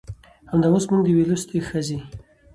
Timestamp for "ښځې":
1.69-1.97